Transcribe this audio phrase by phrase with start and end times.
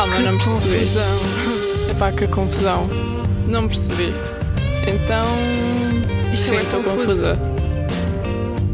[0.00, 0.78] Calma, não percebi.
[0.78, 1.20] Confusão.
[1.90, 2.88] Epá, que confusão.
[3.46, 4.14] Não percebi.
[4.88, 5.26] Então.
[6.32, 7.38] Isto Sim, é estou confusa.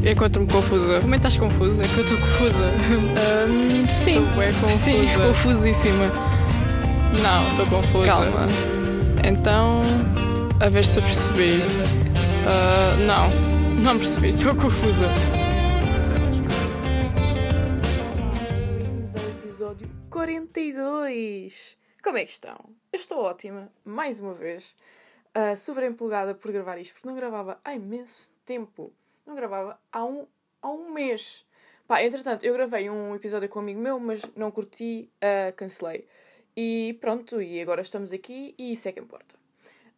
[0.09, 1.01] Encontro-me confusa.
[1.01, 1.83] Como é que estás confusa?
[1.83, 2.61] É que eu estou confusa.
[2.63, 4.11] Ahm, sim.
[4.11, 4.73] Estou confusa.
[4.73, 6.05] Sim, confusíssima.
[7.21, 8.07] Não, estou confusa.
[8.07, 8.47] Calma.
[9.25, 9.83] Então,
[10.61, 11.61] a ver se eu percebi.
[12.47, 15.11] Ah, não, não percebi, estou confusa.
[20.87, 21.77] 42.
[22.03, 22.57] Como é que estão?
[22.93, 24.77] Eu estou ótima, mais uma vez.
[25.37, 28.93] Uh, super empolgada por gravar isto, porque não gravava há imenso tempo.
[29.27, 30.27] Não gravava há um,
[30.63, 31.45] há um mês.
[31.89, 36.07] Pá, entretanto, eu gravei um episódio com um amigo meu, mas não curti, uh, cancelei.
[36.57, 39.35] E pronto, e agora estamos aqui e isso é que importa.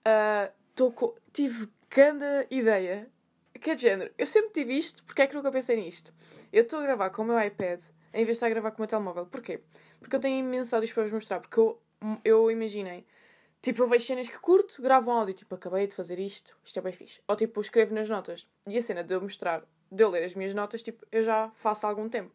[0.00, 3.10] Uh, tô tive grande ideia.
[3.60, 4.10] Que é de género.
[4.16, 6.14] Eu sempre tive isto, porque é que nunca pensei nisto?
[6.52, 7.80] Eu estou a gravar com o meu iPad
[8.12, 9.26] em vez de estar a gravar com o meu telemóvel.
[9.26, 9.60] Porquê?
[10.00, 11.40] Porque eu tenho imensos áudios para vos mostrar.
[11.40, 11.80] Porque eu,
[12.24, 13.06] eu imaginei.
[13.60, 15.34] Tipo, eu vejo cenas que curto, gravo um áudio.
[15.34, 17.20] Tipo, acabei de fazer isto, isto é bem fixe.
[17.26, 18.48] Ou tipo, escrevo nas notas.
[18.66, 21.50] E a cena de eu mostrar, de eu ler as minhas notas, tipo, eu já
[21.54, 22.32] faço há algum tempo.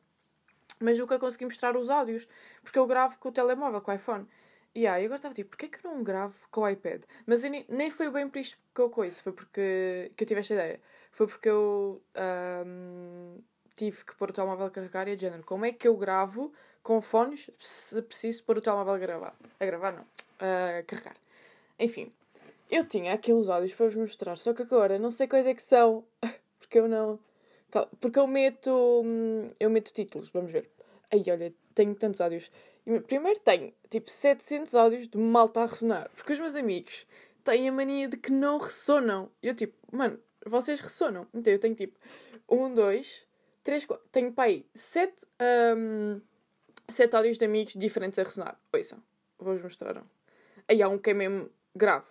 [0.80, 2.28] Mas nunca consegui mostrar os áudios.
[2.62, 4.28] Porque eu gravo com o telemóvel, com o iPhone.
[4.76, 7.04] E aí, agora estava tipo, porquê que eu não gravo com o iPad?
[7.28, 10.40] Mas nem, nem foi bem por isto que eu coisa, foi porque que eu tive
[10.40, 10.82] esta ideia.
[11.12, 13.38] Foi porque eu ahm,
[13.76, 15.44] tive que pôr o telemóvel a carregar e a de género.
[15.44, 19.36] Como é que eu gravo com fones se preciso pôr o telemóvel a gravar?
[19.60, 20.06] A gravar não,
[20.40, 21.16] a carregar.
[21.80, 22.12] Enfim,
[22.70, 25.54] eu tinha aqui uns áudios para vos mostrar, só que agora não sei quais é
[25.54, 26.04] que são,
[26.60, 27.20] porque eu não...
[28.00, 30.70] Porque eu meto, hum, eu meto títulos, vamos ver.
[31.12, 32.52] Aí, olha, tenho tantos áudios.
[33.08, 36.10] Primeiro tenho, tipo, 700 áudios de malta a ressonar.
[36.14, 37.08] Porque os meus amigos
[37.44, 39.30] têm a mania de que não ressonam.
[39.42, 41.28] Eu, tipo, mano, vocês ressonam.
[41.34, 41.98] Então eu tenho, tipo,
[42.50, 43.28] 1, 2,
[43.64, 44.08] 3, 4...
[44.12, 45.26] Tenho, aí, 7,
[45.78, 46.22] hum,
[46.90, 48.60] 7 áudios de amigos diferentes a ressonar.
[48.72, 49.02] Ouçam,
[49.40, 50.04] vou-vos mostrar um.
[50.68, 52.08] Aí há um que é mesmo grave.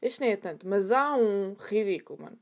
[0.00, 2.38] Este nem é tanto, mas há um ridículo, mano.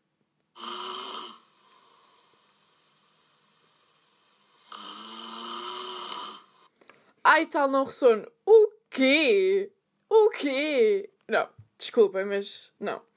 [7.25, 8.31] Ai, tal, não ressono.
[8.47, 9.73] O quê?
[10.09, 11.11] O quê?
[11.29, 13.08] Não, desculpem, mas não.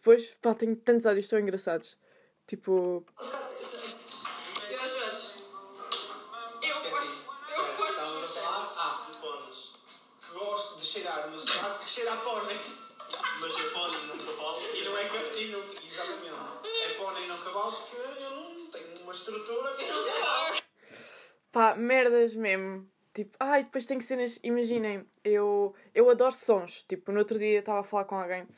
[0.00, 1.98] Depois, pá, tenho tantos áudios tão engraçados.
[2.46, 5.44] Tipo, Eu, Jorge.
[6.62, 7.30] Eu gosto.
[7.54, 7.90] Eu gosto.
[7.90, 9.72] Estávamos a falar, ah, de póneis.
[10.26, 11.30] Que gosto de cheirar
[11.86, 12.80] cheira a.
[13.40, 13.68] Mas é
[14.24, 14.60] cavalo.
[14.74, 15.04] E não é
[15.36, 16.30] e não, Exatamente.
[16.64, 20.60] É e cavalo porque eu não tenho uma estrutura que não
[21.52, 22.90] pá, merdas mesmo.
[23.12, 24.40] Tipo, ai, depois tenho cenas.
[24.42, 26.84] Imaginem, eu, eu adoro sons.
[26.84, 28.48] Tipo, no outro dia estava a falar com alguém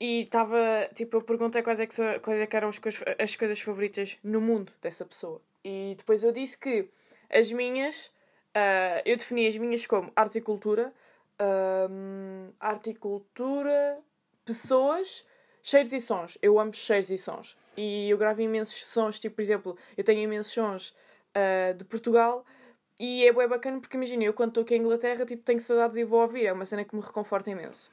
[0.00, 0.88] e estava.
[0.94, 2.80] Tipo, eu perguntei quais é que, quais é que eram as,
[3.18, 5.40] as coisas favoritas no mundo dessa pessoa.
[5.64, 6.88] E depois eu disse que
[7.30, 8.10] as minhas.
[8.54, 10.92] ah, eu defini as minhas como arte e cultura,
[11.38, 13.98] ahm, arte e cultura,
[14.44, 15.26] pessoas,
[15.62, 16.38] cheiros e sons.
[16.42, 17.56] Eu amo cheiros e sons.
[17.76, 20.94] E eu gravo imensos sons, tipo, por exemplo, eu tenho imensos sons
[21.34, 22.44] ah, de Portugal
[22.98, 25.96] e é bem bacana porque imagina, eu quando estou aqui em Inglaterra, tipo, tenho saudades
[25.96, 27.90] e vou ouvir, é uma cena que me reconforta imenso.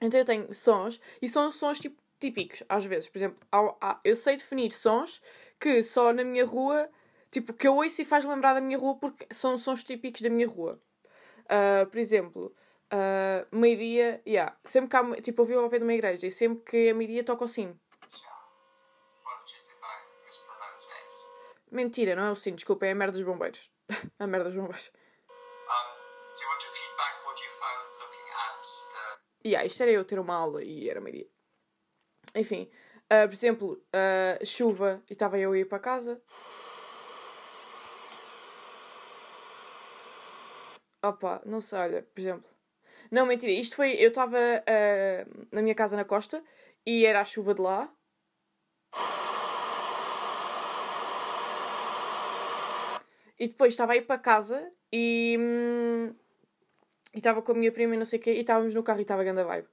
[0.00, 3.08] Então eu tenho sons, e são sons tipo, típicos, às vezes.
[3.08, 5.20] Por exemplo, há- há- eu sei definir sons
[5.60, 6.88] que só na minha rua,
[7.30, 10.30] tipo, que eu ouço e faz lembrar da minha rua porque são sons típicos da
[10.30, 10.80] minha rua.
[11.48, 12.54] Ah, por exemplo,
[12.90, 16.30] ah, meio-dia, yeah, sempre que há, tipo, eu vivo ao pé de uma igreja e
[16.30, 17.78] sempre que é meio-dia toca o sino.
[21.70, 23.70] Mentira, não é o sino, desculpa, é a merda dos bombeiros.
[24.18, 24.90] a merda dos bombeiros.
[29.42, 31.28] The Yeah, isto era eu ter uma aula e era meio-dia.
[32.34, 32.68] Enfim,
[33.10, 36.20] ah, por exemplo, ah, chuva e estava eu a ir para casa.
[41.02, 42.50] Opa, não sei, olha, por exemplo.
[43.10, 43.92] Não, mentira, isto foi.
[43.92, 46.42] Eu estava ah, na minha casa na costa
[46.84, 47.92] e era a chuva de lá.
[53.38, 55.36] E depois estava a ir para casa e.
[55.38, 56.14] hum,
[57.18, 59.00] e estava com a minha prima e não sei o quê, e estávamos no carro
[59.00, 59.66] e estava a grande vibe.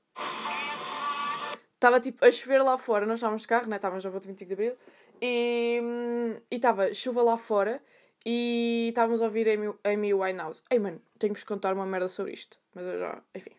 [1.75, 3.75] Estava tipo a chover lá fora, nós estávamos de carro, né?
[3.75, 4.75] estávamos na volta 25 de Abril,
[5.21, 7.79] e hum, estava chuva lá fora
[8.25, 9.47] e estávamos a ouvir
[9.83, 10.63] Amy, Winehouse.
[10.71, 13.51] Ei mano, tenho que vos contar uma merda sobre isto, mas eu já, enfim.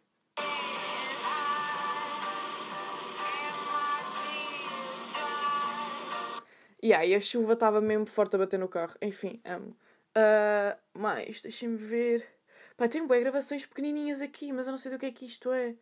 [6.83, 9.77] E aí a chuva estava mesmo forte a bater no carro, enfim, amo.
[10.13, 12.36] Ah, mais, deixem-me ver.
[12.77, 15.51] Pá, tem boas gravações pequenininhas aqui, mas eu não sei do que é que isto
[15.51, 15.75] é.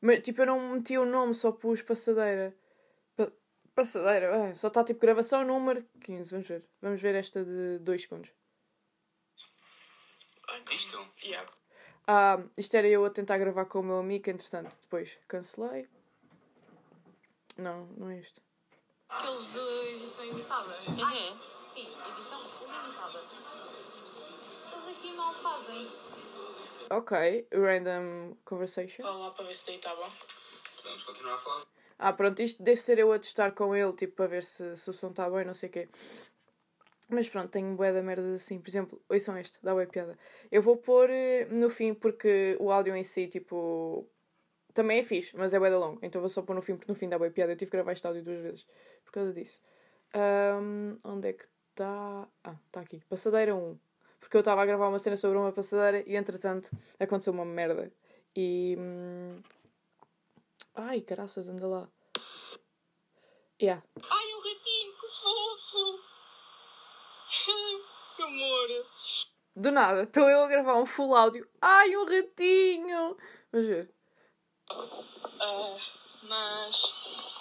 [0.00, 2.54] Mas, tipo, eu não meti o nome, só pus passadeira.
[3.16, 3.30] Pa-
[3.74, 6.64] passadeira, ah, só está tipo gravação número 15, vamos ver.
[6.80, 8.32] Vamos ver esta de 2 segundos.
[10.48, 11.06] Ai, Isto?
[11.22, 11.50] Yeah.
[12.06, 15.86] Ah, isto era eu a tentar gravar com o meu amigo, entretanto, depois cancelei.
[17.56, 18.40] Não, não é isto.
[19.10, 19.58] Aqueles de
[19.96, 20.76] edição imitada.
[20.88, 21.38] Uhum.
[21.74, 23.20] Sim, edição limitada.
[24.72, 25.86] Eles aqui não fazem.
[26.90, 29.04] Ok, random conversation.
[29.04, 30.08] Vá lá para ver se daí está bom.
[30.76, 31.64] Podemos continuar a falar.
[31.96, 34.90] Ah, pronto, isto deve ser eu a testar com ele, tipo, para ver se, se
[34.90, 35.88] o som está bem, não sei o quê.
[37.08, 38.58] Mas pronto, tenho bué da merda assim.
[38.60, 40.18] Por exemplo, ouçam este, dá bué piada.
[40.50, 44.08] Eu vou pôr eh, no fim porque o áudio em si, tipo,
[44.74, 45.98] também é fixe, mas é bué da longo.
[46.02, 47.52] Então vou só pôr no fim porque no fim dá bué piada.
[47.52, 48.66] Eu tive que gravar este áudio duas vezes
[49.04, 49.60] por causa disso.
[50.14, 52.28] Ahm, onde é que está?
[52.42, 53.00] Ah, está aqui.
[53.08, 53.78] Passadeira 1.
[54.20, 57.90] Porque eu estava a gravar uma cena sobre uma passadeira e entretanto aconteceu uma merda.
[58.36, 58.76] E.
[58.78, 59.42] hum,
[60.74, 61.88] Ai, caraças, anda lá.
[63.60, 63.82] Yeah.
[64.02, 66.00] Ai, um ratinho, que fofo!
[68.16, 68.86] que amor!
[69.56, 71.46] Do nada, estou eu a gravar um full áudio.
[71.60, 73.16] Ai, um ratinho!
[73.52, 73.92] Vamos ver.
[74.70, 75.76] Ah,
[76.22, 76.76] mas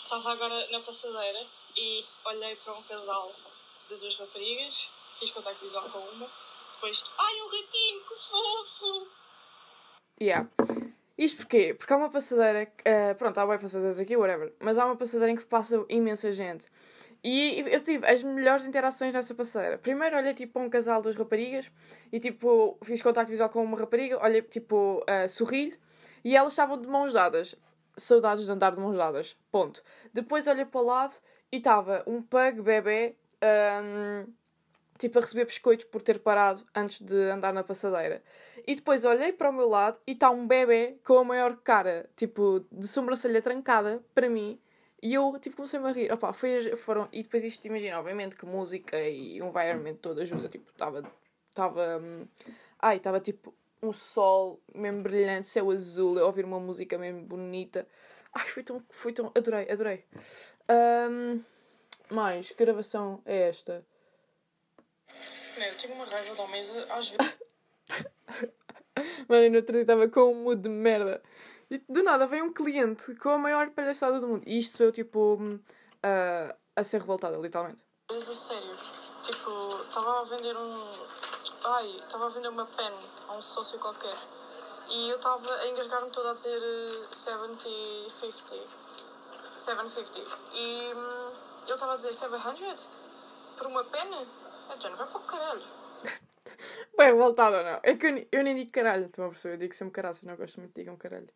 [0.03, 1.47] estava agora na passadeira
[1.77, 3.33] e olhei para um casal
[3.87, 4.89] de duas raparigas,
[5.19, 6.29] fiz contacto visual com uma,
[6.79, 9.07] depois, ai, um ratinho, que fofo!
[10.21, 10.49] Yeah.
[11.17, 11.73] Isto porquê?
[11.73, 12.71] Porque há uma passadeira.
[12.85, 14.53] eh, pronto, há bem passadeiras aqui, whatever.
[14.61, 16.67] Mas há uma passadeira em que passa imensa gente.
[17.21, 19.77] E eu tive as melhores interações nessa passadeira.
[19.77, 21.69] Primeiro olhei tipo para um casal, duas raparigas,
[22.13, 25.77] e tipo fiz contacto visual com uma rapariga, olhei tipo, uh, sorri
[26.23, 27.55] e elas estavam de mãos dadas.
[27.97, 29.35] Saudades de andar de mãos dadas.
[29.51, 29.83] Ponto.
[30.13, 31.15] Depois olhei para o lado
[31.51, 33.17] e estava um pug bebê.
[33.41, 34.38] ahm,
[34.99, 38.21] tipo, a receber biscoitos por ter parado antes de andar na passadeira.
[38.67, 42.07] E depois olhei para o meu lado e está um bebê com a maior cara,
[42.15, 44.59] tipo, de sobrancelha trancada para mim.
[45.01, 46.11] E eu, tipo, comecei-me a rir.
[46.11, 47.07] Opa, foi, foram...
[47.13, 50.49] E depois isto, imagina, obviamente que música e environment todo ajuda.
[50.49, 51.09] Tipo, estava...
[51.49, 51.97] Estava...
[51.97, 52.27] hum,
[52.77, 57.87] Ai, estava tipo um sol mesmo brilhante, céu azul, a ouvir uma música mesmo bonita.
[58.33, 58.83] Ai, foi tão...
[58.89, 59.31] Foi tão...
[59.33, 60.03] Adorei, adorei.
[60.67, 61.39] Ahm,
[62.11, 63.85] mais, que gravação é esta?
[65.57, 67.35] Meu, eu tenho uma raiva de homens às vezes.
[69.27, 71.21] Mano, eu no outro dia estava com um mood de merda.
[71.69, 74.43] E do nada veio um cliente com a maior palhaçada do mundo.
[74.45, 75.59] E isto sou eu, tipo, hum,
[76.75, 77.85] a, ser revoltada, literalmente.
[78.11, 78.75] Mas a sério,
[79.23, 80.89] tipo, estava a vender um.
[81.65, 82.91] Ai, estava a vender uma pen
[83.27, 84.15] a um sócio qualquer.
[84.89, 88.57] E eu estava a engasgar-me toda a dizer eh, 70-50.
[89.59, 90.37] 750.
[90.53, 91.31] E hum,
[91.65, 92.87] ele estava a dizer 700
[93.57, 94.27] por uma pen?
[94.77, 95.61] Já não vai para o caralho.
[96.97, 97.79] Bem, revoltada ou não?
[97.83, 99.55] É que eu, eu nem digo caralho, estão a perceber?
[99.55, 101.27] Eu digo sempre caraças, não gosto muito de digam caralho.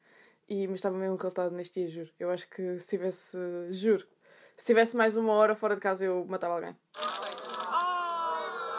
[0.47, 2.11] E, mas estava mesmo revoltada neste dia, juro.
[2.19, 3.37] Eu acho que se tivesse,
[3.69, 4.05] juro,
[4.57, 6.77] se tivesse mais uma hora fora de casa eu matava alguém.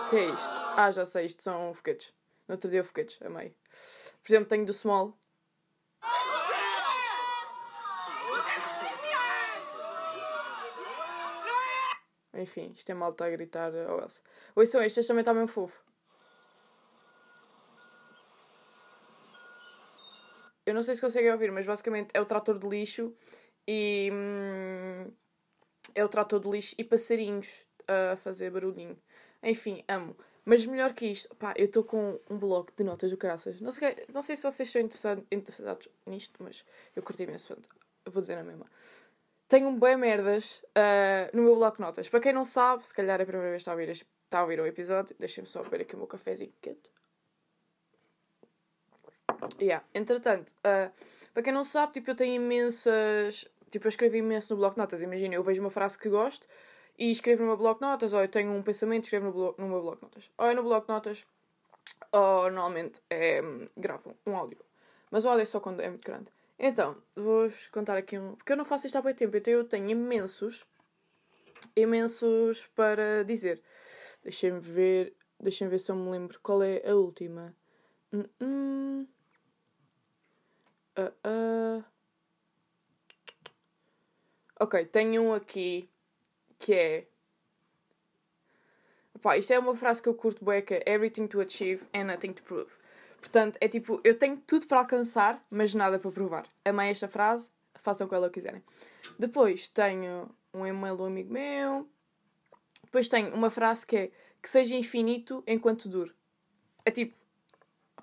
[0.07, 0.53] O que é isto?
[0.77, 2.13] Ah, já sei, isto são foguetes.
[2.47, 3.57] No outro dia foguetes, amei.
[4.23, 5.17] Por exemplo, tenho do Small.
[12.35, 14.21] Enfim, isto é malta a gritar ao Elsa.
[14.57, 15.83] Ouçam este, este também está mesmo fofo.
[20.67, 23.15] Eu não sei se conseguem ouvir, mas basicamente é o trator de lixo
[23.69, 24.11] e.
[24.13, 25.13] hum,
[25.95, 28.99] é o trator de lixo e passarinhos a fazer barulhinho.
[29.43, 30.17] Enfim, amo.
[30.45, 33.61] Mas melhor que isto, pá, eu estou com um bloco de notas do caraças.
[33.61, 34.83] Não sei, não sei se vocês estão
[35.31, 37.57] interessados, nisto, mas eu curti imenso.
[38.07, 38.67] vou dizer na mesma.
[39.49, 42.09] Tenho um bem merdas ah, no meu bloco de notas.
[42.09, 44.07] Para quem não sabe, se calhar é a primeira vez que está a ouvir, este-
[44.25, 46.91] está a ouvir episódio, deixem-me só beber aqui o meu cafezinho quente.
[49.61, 49.85] Yeah.
[49.95, 50.91] Entretanto, ah,
[51.33, 53.47] para quem não sabe, tipo, eu tenho imensas.
[53.71, 55.03] Tipo, eu escrevo imenso no bloco de notas.
[55.03, 56.47] Imagina, eu vejo uma frase que gosto
[56.99, 59.33] e escrevo no meu bloco de notas, ou eu tenho um pensamento e escrevo no,
[59.33, 60.31] blo- no meu bloco de notas.
[60.39, 61.27] Ou é no bloco de notas,
[62.13, 64.59] ou normalmente é, hum, gravo um áudio.
[65.11, 66.31] Mas o áudio é só quando é muito grande.
[66.59, 68.35] Então, vou-vos contar aqui um.
[68.37, 70.65] Porque eu não faço isto há muito tempo, então eu tenho imensos.
[71.77, 73.63] Imensos para dizer.
[74.23, 75.17] Deixem-me ver.
[75.41, 77.55] Deixem-me ver se eu me lembro qual é a última.
[80.97, 81.85] Ah, ah.
[84.61, 85.91] Ok, tenho um aqui
[86.59, 87.07] que é.
[89.21, 92.05] Pá, isto é uma frase que eu curto bem, que é Everything to achieve and
[92.05, 92.71] nothing to prove.
[93.25, 96.47] Portanto, é tipo, eu tenho tudo para alcançar, mas nada para provar.
[96.63, 98.63] Amei esta frase, façam com ela o que quiserem.
[99.19, 101.89] Depois tenho um e-mail do amigo meu.
[102.83, 104.11] Depois tenho uma frase que é
[104.43, 106.13] que seja infinito enquanto dure.
[106.85, 107.17] É tipo,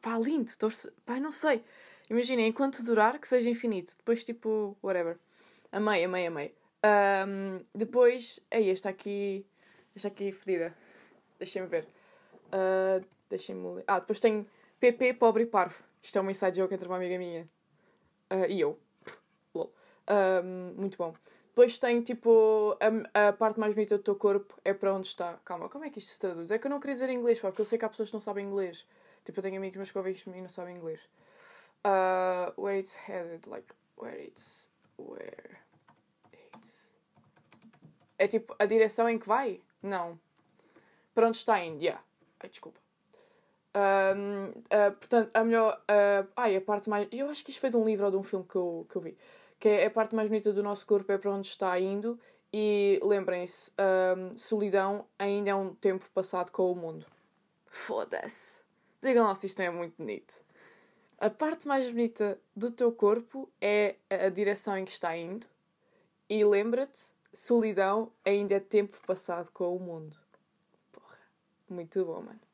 [0.01, 0.71] pá, lindo, estou
[1.05, 1.63] pá, não sei.
[2.09, 3.93] Imaginem, enquanto durar, que seja infinito.
[3.97, 5.19] Depois, tipo, whatever.
[5.71, 6.55] Amei, amei, amei.
[6.81, 9.45] Ahm, depois, é esta aqui,
[9.95, 10.75] esta aqui fedida.
[11.37, 11.87] Deixem-me ver.
[12.51, 12.99] Ah,
[13.29, 13.83] Deixem-me.
[13.87, 14.45] Ah, depois tenho
[14.81, 15.83] PP, pobre e parvo.
[16.01, 17.47] Isto é uma inside joke entre uma amiga minha
[18.31, 18.79] uh, e eu.
[19.53, 19.71] Lol.
[20.09, 21.13] Um, muito bom.
[21.49, 22.75] Depois tem tipo
[23.13, 25.37] a, a, parte mais bonita do teu corpo é para onde está.
[25.45, 26.49] Calma, como é que isto se traduz?
[26.49, 28.15] É que eu não queria dizer inglês, pá, porque eu sei que há pessoas que
[28.15, 28.87] não sabem inglês.
[29.23, 30.99] Tipo, eu tenho amigos meus que ouvem isto e não sabem inglês.
[31.85, 34.71] Uh, where it's headed, like, where it's.
[34.97, 35.59] Where
[36.33, 36.91] it's.
[38.17, 39.61] É tipo a direção em que vai?
[39.83, 40.19] Não.
[41.13, 41.83] Para onde está indo?
[41.83, 42.03] Yeah.
[42.39, 42.79] Ai, desculpa.
[43.73, 45.81] Um, uh, portanto, a melhor.
[45.89, 47.07] Uh, ai, a parte mais.
[47.11, 48.95] Eu acho que isto foi de um livro ou de um filme que eu, que
[48.95, 49.17] eu vi
[49.61, 52.19] que é a parte mais bonita do nosso corpo, é para onde está indo.
[52.51, 57.05] E lembrem-se, um, solidão ainda é um tempo passado com o mundo.
[57.67, 58.59] Foda-se.
[59.03, 60.33] Digam lá se isto não é muito bonito.
[61.19, 65.45] A parte mais bonita do teu corpo é a direção em que está indo.
[66.27, 66.99] E lembra-te,
[67.31, 70.17] solidão ainda é tempo passado com o mundo.
[70.91, 71.19] Porra,
[71.69, 72.50] muito bom, mano.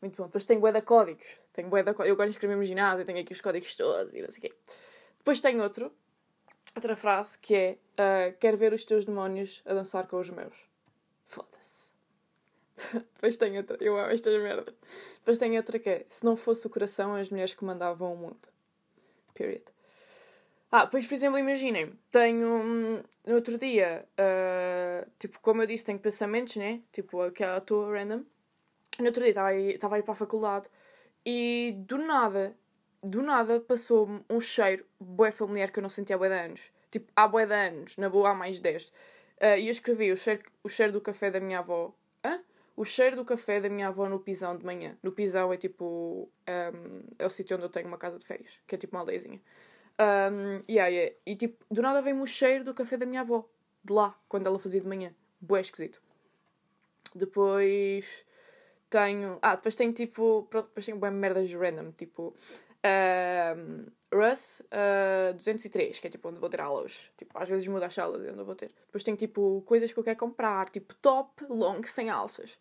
[0.00, 0.24] Muito bom.
[0.24, 1.26] Depois tenho bué códigos.
[1.52, 1.82] Tenho bué.
[1.82, 4.56] Eu agora escrevi no ginásio, tenho aqui os códigos todos e não sei o quê.
[5.18, 5.92] Depois tenho outro,
[6.74, 10.56] outra frase que é: uh, Quero ver os teus demónios a dançar com os meus.
[11.26, 11.90] Foda-se.
[13.14, 14.74] Depois tem outra, eu amo estas merdas.
[15.18, 18.48] Depois tem outra que é: Se não fosse o coração, as mulheres comandavam o mundo.
[19.34, 19.64] Period.
[20.72, 25.84] Ah, pois por exemplo, imaginem, tenho um, no outro dia, uh, tipo, como eu disse,
[25.84, 26.80] tenho pensamentos, né?
[26.92, 28.24] Tipo, aquela à toa random.
[28.98, 30.68] No outro dia estava estava aí para a faculdade
[31.24, 32.56] e do nada
[33.02, 36.70] do nada passou-me um cheiro bué familiar que eu não sentia há bué de anos.
[36.90, 38.88] Tipo, há bué de anos, na boa há mais de 10.
[38.88, 38.92] Uh,
[39.58, 41.94] e eu escrevi o cheiro, o cheiro do café da minha avó.
[42.24, 42.40] Hã?
[42.76, 44.96] O cheiro do café da minha avó no pisão de manhã.
[45.02, 46.28] No pisão é tipo.
[46.48, 49.00] Um, é o sítio onde eu tenho uma casa de férias, que é tipo uma
[49.00, 49.40] aldeiazinha.
[49.98, 51.14] Um, yeah, yeah.
[51.24, 53.48] E tipo, do nada vem-me o cheiro do café da minha avó.
[53.82, 55.14] De lá, quando ela fazia de manhã.
[55.40, 56.02] Bué esquisito.
[57.14, 58.26] Depois
[58.90, 59.38] tenho.
[59.40, 60.46] Ah, depois tenho tipo.
[60.50, 61.92] Pronto, depois tenho merdas random.
[61.92, 62.34] Tipo,
[62.80, 67.10] Uh, Russ uh, 203, que é tipo onde vou ter aulas.
[67.16, 68.72] Tipo, às vezes muda as salas onde eu vou ter.
[68.86, 72.58] Depois tenho tipo coisas que eu quero comprar, tipo top, long, sem alças.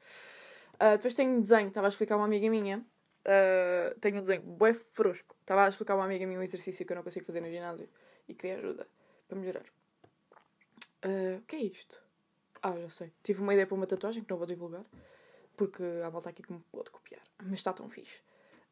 [0.76, 2.86] Uh, depois tenho desenho, estava a explicar a uma amiga minha.
[3.26, 5.36] Uh, tenho um desenho bué frusco.
[5.42, 7.50] Estava a explicar a uma amiga minha um exercício que eu não consigo fazer no
[7.50, 7.90] ginásio
[8.28, 8.88] e queria ajuda
[9.28, 9.66] para melhorar.
[11.04, 12.02] Uh, o que é isto?
[12.62, 13.14] Ah, já sei.
[13.24, 14.86] Tive uma ideia para uma tatuagem que não vou divulgar
[15.60, 17.22] porque há volta aqui que me pode copiar.
[17.44, 18.22] Mas está tão fixe.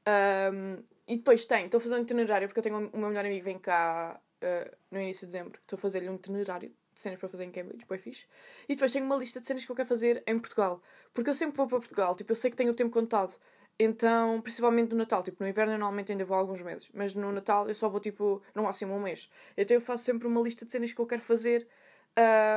[0.08, 3.25] Um, e depois tenho, estou a fazer um itinerário porque eu tenho o meu melhor
[3.25, 5.60] amigo vem cá uh, no início de dezembro.
[5.60, 8.25] Estou a fazer-lhe um itinerário de cenas para fazer em Cambridge, bem fixe.
[8.70, 10.82] E depois tenho uma lista de cenas que eu quero fazer em Portugal.
[11.13, 13.38] Porque eu sempre vou para Portugal, tipo, eu sei que tenho o tempo contado.
[13.77, 17.32] Então, principalmente no Natal, tipo, no inverno eu normalmente ainda vou alguns meses, mas no
[17.34, 19.29] Natal eu só vou tipo, no máximo um mês.
[19.58, 21.67] Então eu faço sempre uma lista de cenas que eu quero fazer,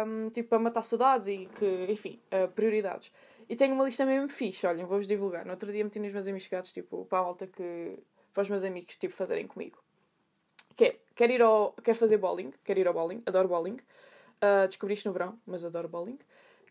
[0.07, 3.13] um, tipo, para matar saudades e que, enfim, uh, prioridades.
[3.51, 5.45] E tenho uma lista mesmo fixe, olhem, vou-vos divulgar.
[5.45, 7.99] No outro dia meti nos meus amigos chegados, tipo, para a volta que.
[8.33, 9.83] para os meus amigos, tipo, fazerem comigo.
[10.77, 11.73] Que é, quero ir ao.
[11.73, 13.77] quero fazer bowling, quero ir ao bowling, adoro bowling.
[14.37, 16.21] Uh, descobri isto no verão, mas adoro bowling.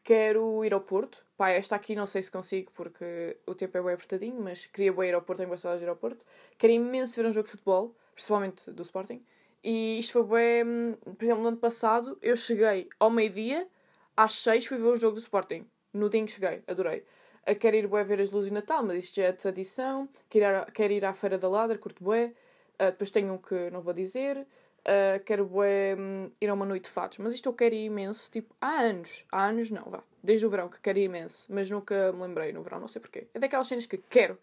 [0.06, 1.26] Quero ir ao Porto.
[1.36, 4.94] Pá, esta aqui não sei se consigo porque o tempo é bem apertadinho, mas queria
[4.94, 6.26] bem ir ao Porto, tenho gostado de ir ao Porto.
[6.58, 9.22] Quero imenso ver um jogo de futebol, principalmente do Sporting.
[9.62, 10.94] E isto foi bem.
[11.04, 13.68] Por exemplo, no ano passado eu cheguei ao meio-dia,
[14.16, 17.04] às seis fui ver o jogo do Sporting no dia em que cheguei, adorei.
[17.50, 20.10] Uh, quero ir bué ver as luzes de Natal, mas isto já é tradição.
[20.30, 22.34] Quero ir, a, quero ir à Feira da Ladra, curto bué.
[22.76, 24.46] Uh, depois tenho um que não vou dizer.
[24.80, 27.18] Uh, quero bué um, ir a uma noite de fatos.
[27.18, 29.26] Mas isto eu quero ir imenso, tipo, há anos.
[29.32, 30.04] Há anos não, vá.
[30.24, 31.48] Desde o verão que quero ir imenso.
[31.52, 33.28] Mas nunca me lembrei no verão, não sei porquê.
[33.34, 34.38] É daquelas cenas que quero,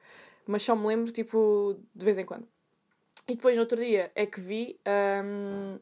[0.47, 2.47] mas só me lembro, tipo, de vez em quando.
[3.29, 4.79] E depois, no outro dia, é que vi
[5.25, 5.79] um,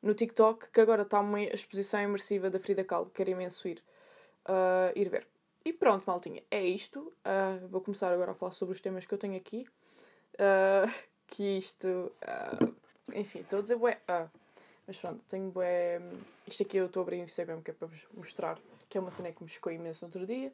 [0.00, 3.10] no TikTok que agora está uma exposição imersiva da Frida Kahlo.
[3.12, 3.82] Quero imenso ir
[4.48, 5.26] uh, ir ver.
[5.64, 7.12] E pronto, maltinha, é isto.
[7.24, 9.66] Uh, vou começar agora a falar sobre os temas que eu tenho aqui.
[10.34, 10.90] Uh,
[11.26, 12.12] que isto.
[13.14, 14.00] enfim, estou a dizer bué.
[14.86, 16.00] mas pronto, tenho bué.
[16.46, 18.58] Isto aqui eu estou a abrir o Instagram que é para vos mostrar,
[18.88, 20.52] que é uma cena que me chocou imenso no outro dia.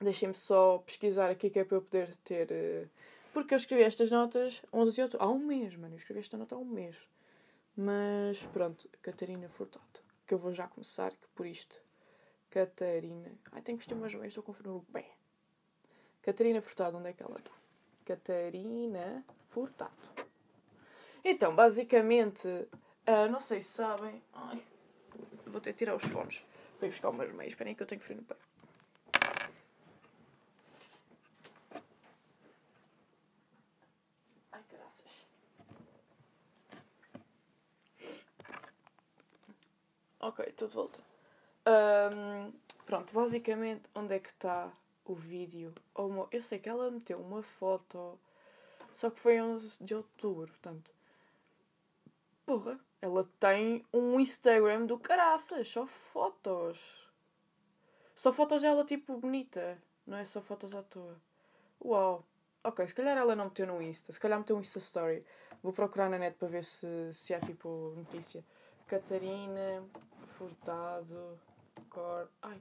[0.00, 2.90] Deixem-me só pesquisar aqui que é para eu poder ter.
[3.32, 5.26] Porque eu escrevi estas notas 11 de outubro.
[5.26, 5.94] Há um mês, mano.
[5.94, 7.06] Eu escrevi esta nota há um mês.
[7.76, 10.00] Mas pronto, Catarina Furtado.
[10.26, 11.80] Que eu vou já começar, que por isto
[12.50, 13.30] Catarina.
[13.52, 15.06] Ai, tenho que vestir umas meias, estou com frio no pé.
[16.20, 17.52] Catarina Furtado, onde é que ela está?
[18.04, 19.92] Catarina Furtado.
[21.24, 24.22] Então, basicamente, uh, não sei se sabem.
[24.32, 24.62] Ai,
[25.46, 26.44] vou que tirar os fones
[26.78, 27.52] para ir buscar umas meias.
[27.52, 28.36] Esperem que eu tenho frio no pé.
[34.52, 35.26] Ai, graças.
[40.18, 40.98] Ok, estou de volta.
[41.66, 42.52] Um,
[42.86, 44.72] pronto, basicamente, onde é que está
[45.04, 45.74] o vídeo?
[46.30, 48.18] Eu sei que ela meteu uma foto
[48.94, 50.90] Só que foi 11 de outubro, portanto.
[52.46, 57.08] Porra, ela tem um Instagram do caraças, só fotos.
[58.14, 59.78] Só fotos dela, tipo, bonita.
[60.06, 61.16] Não é só fotos à toa.
[61.84, 62.24] Uau.
[62.62, 64.12] Ok, se calhar ela não meteu no Insta.
[64.12, 65.24] Se calhar meteu um Insta Story.
[65.62, 68.44] Vou procurar na net para ver se, se há, tipo, notícia.
[68.86, 69.84] Catarina
[70.36, 71.38] Furtado
[71.88, 72.30] corta...
[72.42, 72.60] Ai.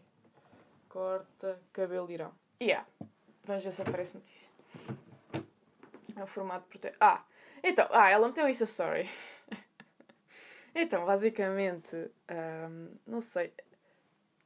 [0.87, 2.33] Corta cabelo irão.
[2.61, 2.87] Yeah.
[3.43, 4.49] Vamos ver se aparece notícia.
[6.15, 6.95] É o formato prote...
[6.99, 7.23] Ah!
[7.63, 9.09] Então, ah, ela meteu um Insta Story.
[10.73, 11.95] então, basicamente,
[12.27, 13.53] ahm, não sei.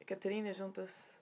[0.01, 1.15] A Catarina junta-se.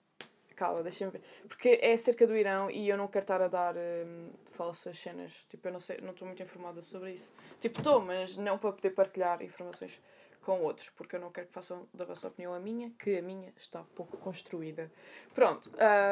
[0.54, 1.22] Calma, deixa-me ver.
[1.48, 5.32] Porque é acerca do Irão e eu não quero estar a dar hum, falsas cenas.
[5.48, 7.32] Tipo, eu não sei, não estou muito informada sobre isso.
[7.60, 10.00] Tipo, estou, mas não para poder partilhar informações
[10.42, 13.22] com outros, porque eu não quero que façam da vossa opinião a minha, que a
[13.22, 14.90] minha está pouco construída.
[15.34, 15.70] Pronto.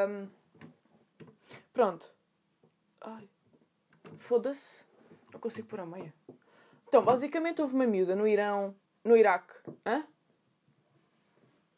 [0.09, 0.27] hum,
[1.73, 2.11] pronto.
[3.01, 3.29] Ai.
[4.17, 4.85] Foda-se.
[5.31, 6.13] Não consigo pôr a meia.
[6.87, 9.53] Então, basicamente houve uma miúda no Irão, no Iraque.
[9.85, 10.05] Hã?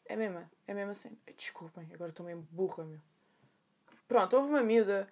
[0.06, 1.16] É mesmo, é mesmo assim.
[1.36, 3.00] Desculpem, agora estou mesmo burra, meu.
[4.06, 5.08] Pronto, houve uma miúda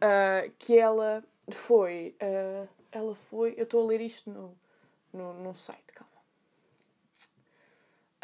[0.00, 2.16] ah, que ela foi.
[2.20, 3.54] ah, ela foi.
[3.56, 4.56] Eu estou a ler isto no,
[5.12, 6.03] no, num site, calma.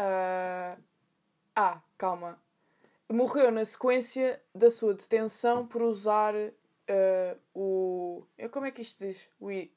[0.02, 0.78] Ah,
[1.54, 2.40] ah, calma.
[3.12, 6.35] Morreu na sequência da sua detenção por usar
[6.88, 8.25] ah, o.
[8.38, 9.28] eu- Como é que isto diz?
[9.38, 9.71] O i-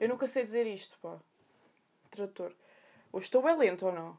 [0.00, 1.18] Eu nunca sei dizer isto, pá.
[2.10, 2.54] Trator.
[3.12, 4.18] Ou estou bem lento ou não?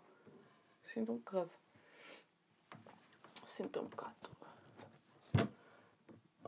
[0.83, 1.51] Sinto um bocado.
[3.43, 4.13] Sinto um bocado.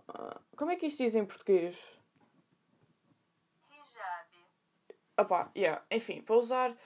[0.07, 1.99] Ah, Como é que isto diz em português?
[3.71, 4.29] Hijab.
[5.17, 5.83] Opá, yeah.
[5.89, 6.77] Enfim, para usar.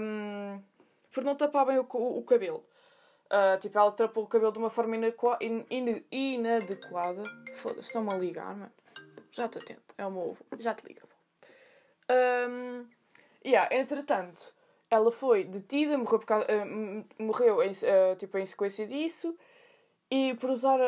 [0.00, 0.62] hum,
[1.12, 2.64] por não tapar bem o, co- o cabelo.
[3.30, 7.22] Ah, tipo, ela trapou o cabelo de uma forma inadequa- in- in- inadequada.
[7.54, 8.72] Foda-se, estão-me a ligar, mano.
[9.30, 9.94] Já te atento.
[9.98, 10.44] É o meu ovo.
[10.58, 11.14] Já te liga, avó.
[12.10, 12.86] Um,
[13.44, 14.54] yeah, entretanto,
[14.90, 19.36] ela foi detida, morreu, causa, m- morreu em, ah, tipo, em sequência disso
[20.10, 20.80] e por usar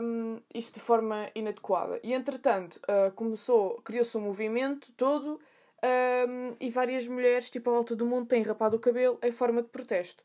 [0.00, 1.98] um, isso de forma inadequada.
[2.04, 2.80] E entretanto,
[3.16, 5.40] começou, criou-se um movimento todo
[5.84, 9.62] um, e várias mulheres, tipo, à volta do mundo, têm rapado o cabelo em forma
[9.62, 10.24] de protesto.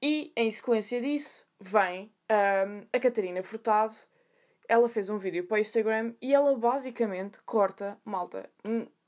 [0.00, 3.94] E em sequência disso, vem um, a Catarina Furtado.
[4.68, 8.50] Ela fez um vídeo para o Instagram e ela basicamente corta, malta,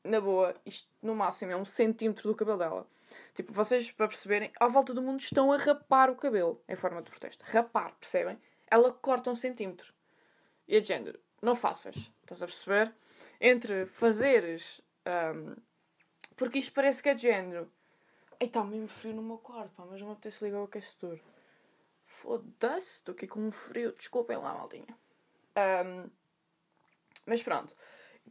[0.03, 2.87] na boa, isto no máximo é um centímetro do cabelo dela.
[3.35, 7.03] Tipo, vocês, para perceberem, à volta do mundo estão a rapar o cabelo em forma
[7.03, 7.45] de protesto.
[7.47, 8.39] Rapar, percebem?
[8.71, 9.93] Ela corta um centímetro.
[10.67, 12.95] E é de género, não faças, estás a perceber?
[13.41, 14.81] Entre fazeres.
[15.05, 15.57] ahm,
[16.41, 17.71] porque isto parece que é de género.
[18.41, 21.21] Ei, está mesmo frio no meu quarto, pá, mas não me apetece ligar o aquecedor.
[22.07, 23.93] Foda-se, estou aqui com um frio.
[23.93, 24.97] Desculpem lá, maldinha.
[25.55, 26.09] Ahm,
[27.27, 27.77] mas pronto.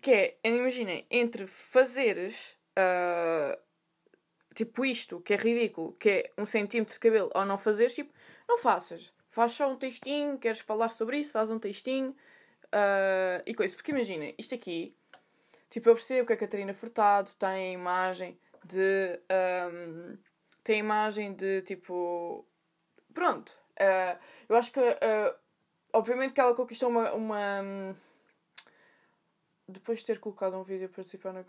[0.02, 3.60] Que é, imaginem, entre fazeres ah,
[4.56, 8.12] tipo isto, que é ridículo, que é um centímetro de cabelo, ou não fazeres, tipo,
[8.48, 9.13] não faças.
[9.30, 12.15] Faz só um textinho, queres falar sobre isso, faz um textinho
[12.72, 13.76] ah, e coisa.
[13.76, 14.95] Porque imaginem, isto aqui,
[15.69, 19.19] tipo, eu percebo que a Catarina Furtado tem a imagem de.
[19.29, 20.17] ahm,
[20.63, 22.45] tem a imagem de tipo.
[23.13, 23.58] Pronto.
[23.79, 24.79] ah, eu acho que.
[24.79, 25.36] ah,
[25.93, 27.13] obviamente que ela conquistou uma.
[27.13, 27.95] uma hum,
[29.67, 31.45] depois de ter colocado um vídeo a participar na.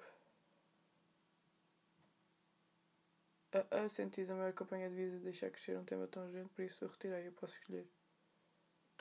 [3.52, 6.50] A, a sentido da maior campanha de vida de deixar crescer um tema tão urgente,
[6.50, 7.86] por isso eu retirei, eu posso escolher.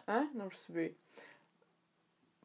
[0.08, 0.28] Hã?
[0.34, 0.98] Não percebi.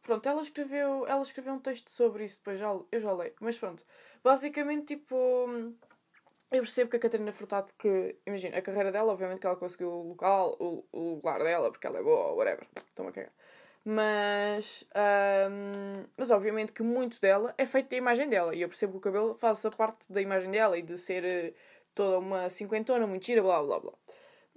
[0.04, 3.32] Pronto, ela escreveu, ela escreveu um texto sobre isso, depois já, eu já leio.
[3.40, 3.82] Mas pronto,
[4.22, 5.14] basicamente, tipo,
[6.52, 9.88] eu percebo que a Catarina Furtado, que, imagina, a carreira dela, obviamente que ela conseguiu
[9.90, 13.32] o local, o, o lugar dela, porque ela é boa, whatever, estão a cagar.
[13.84, 14.86] Mas,
[16.16, 18.54] mas obviamente que muito dela é feito da imagem dela.
[18.54, 21.24] E eu percebo que o cabelo faz essa parte da imagem dela e de ser
[21.24, 21.54] eh,
[21.94, 23.92] toda uma cinquentona, muito gira, blá blá blá.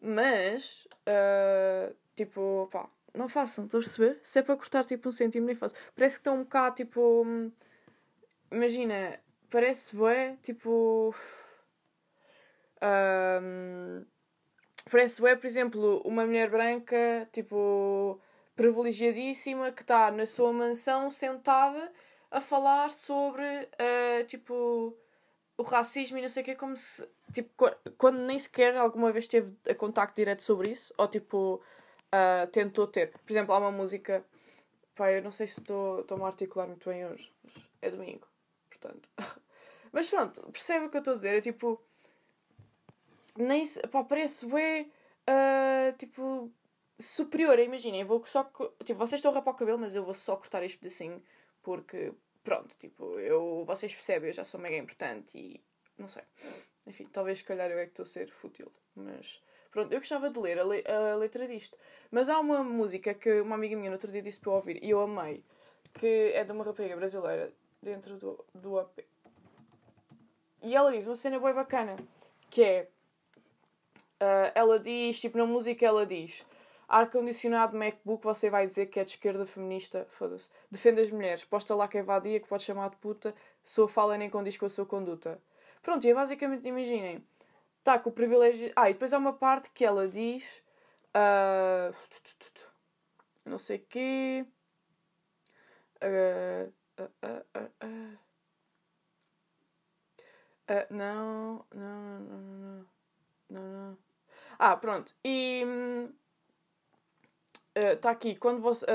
[0.01, 4.19] Mas, ah, tipo, pá, não façam, estão a perceber?
[4.23, 5.77] Se é para cortar tipo um centímetro, nem façam.
[5.95, 7.23] Parece que estão um bocado tipo.
[7.25, 7.51] hum,
[8.51, 11.13] Imagina, parece bué, tipo.
[12.81, 14.05] ahm,
[14.89, 18.19] parece bué, por exemplo, uma mulher branca, tipo
[18.55, 21.91] privilegiadíssima que está na sua mansão sentada
[22.31, 23.45] a falar sobre
[23.77, 24.95] ah, tipo
[25.57, 29.11] o racismo e não sei o que como se tipo qu- quando nem sequer alguma
[29.11, 31.61] vez teve a contacto direto sobre isso ou tipo
[32.11, 33.11] ah, tentou ter.
[33.11, 34.25] Por exemplo há uma música
[34.95, 37.31] pá, eu não sei se estou estou-me a articular muito bem hoje
[37.81, 38.27] é domingo
[38.69, 39.09] portanto.
[39.91, 41.37] Mas pronto percebe o que eu estou a dizer?
[41.37, 41.81] É tipo
[43.37, 44.87] nem pá, parece bué,
[45.27, 46.51] ah, tipo
[46.99, 48.43] superior, imaginem, eu vou só
[48.83, 51.21] tipo, vocês estão a rapar o cabelo, mas eu vou só cortar este pedacinho
[51.61, 55.61] porque pronto, tipo, eu, vocês percebem, eu já sou mega importante e
[55.97, 56.23] não sei.
[56.87, 59.41] Enfim, talvez se calhar eu é que estou a ser fútil, mas
[59.77, 61.77] pronto, eu gostava de ler a, le a letra disto.
[62.09, 64.83] Mas há uma música que uma amiga minha no outro dia disse para eu ouvir
[64.83, 65.43] e eu amei,
[65.93, 69.05] que é de uma rapariga brasileira dentro do, do AP.
[70.63, 71.95] E ela diz uma cena bem bacana,
[72.49, 72.87] que é.
[74.19, 76.43] ah, ela diz, tipo, na música ela diz.
[76.87, 80.49] Ar-condicionado MacBook, você vai dizer que é de esquerda feminista, foda-se.
[80.71, 84.17] Defende as mulheres, posta lá que é vadia, que pode chamar de puta, sua fala
[84.17, 85.39] nem condiz com a sua conduta.
[85.83, 87.23] Pronto, e é basicamente, imaginem,
[87.87, 88.71] tá com o privilégio.
[88.75, 90.61] Ah, e depois há uma parte que ela diz.
[91.13, 91.91] ah,
[93.45, 94.45] não sei quê.
[96.01, 96.69] ah,
[100.67, 102.87] ah, não, não, não, não,
[103.49, 103.97] não, não.
[104.59, 105.15] Ah, pronto.
[105.23, 105.63] E
[107.73, 108.35] está aqui.
[108.35, 108.85] Quando, você,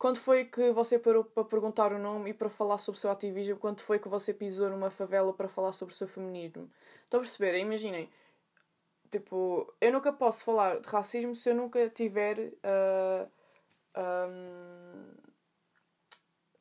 [0.00, 3.10] quando foi que você parou para perguntar o nome e para falar sobre o seu
[3.10, 3.58] ativismo?
[3.58, 6.70] Quando foi que você pisou numa favela para falar sobre o seu feminismo?
[7.04, 7.58] Estão a perceber?
[7.58, 8.08] Imaginem.
[9.10, 12.54] Tipo, eu nunca posso falar de racismo se eu nunca tiver.
[12.64, 13.28] ah,
[13.94, 15.14] ahm,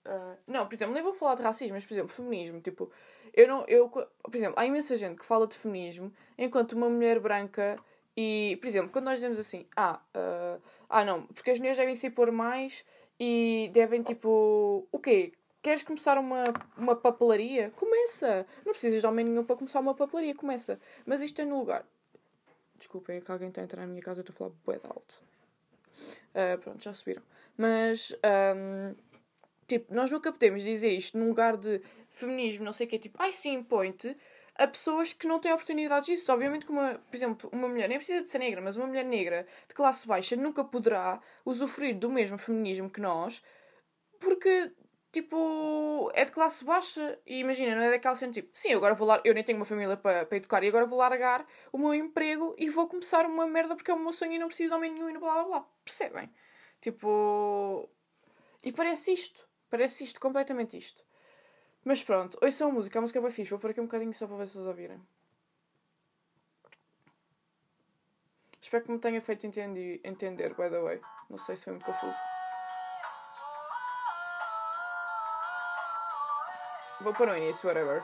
[0.03, 2.59] ah, não, por exemplo, nem vou falar de racismo, mas por exemplo, feminismo.
[2.59, 2.91] Tipo,
[3.33, 3.63] eu não.
[3.69, 7.79] Eu, por exemplo, há imensa gente que fala de feminismo enquanto uma mulher branca.
[8.21, 11.95] E, por exemplo, quando nós dizemos assim, ah, ah, ah não, porque as mulheres devem
[11.95, 12.83] se impor mais
[13.17, 14.85] e devem tipo.
[14.91, 15.31] O quê?
[15.61, 17.71] Queres começar uma, uma papelaria?
[17.77, 18.45] Começa!
[18.65, 20.77] Não precisas de homem nenhum para começar uma papelaria, começa.
[21.05, 21.85] Mas isto é no lugar.
[22.77, 24.81] Desculpem, é que alguém está a entrar na minha casa, eu estou a falar bué
[24.83, 25.23] alto.
[26.35, 27.23] Ah, pronto, já subiram.
[27.57, 28.95] Mas, ahm,
[29.65, 33.15] tipo, nós nunca podemos dizer isto num lugar de feminismo, não sei o quê, tipo,
[33.17, 34.13] ai sim, põe-te
[34.59, 36.31] a pessoas que não têm oportunidades disso.
[36.31, 39.05] Obviamente que, uma, por exemplo, uma mulher, nem precisa de ser negra, mas uma mulher
[39.05, 43.41] negra de classe baixa nunca poderá usufruir do mesmo feminismo que nós,
[44.19, 44.71] porque,
[45.13, 49.07] tipo, é de classe baixa e imagina, não é daquela cena tipo, sim, agora vou
[49.07, 52.53] lá, eu nem tenho uma família para, educar e agora vou largar o meu emprego
[52.57, 54.91] e vou começar uma merda porque é o meu sonho e não preciso de homem
[54.91, 55.67] nenhum e blá blá blá.
[55.85, 56.29] Percebem?
[56.81, 57.89] Tipo.
[58.63, 59.47] E parece isto.
[59.69, 61.03] Parece isto, completamente isto.
[61.83, 63.49] Mas pronto, ouçam a música, a música é bem fixe.
[63.49, 65.01] Vou pôr aqui um bocadinho só para ver se vocês ouvirem.
[68.61, 71.01] Espero que me tenha feito entendi, entender, by the way.
[71.29, 72.17] Não sei se foi muito confuso.
[77.01, 78.03] Vou pôr no início, whatever.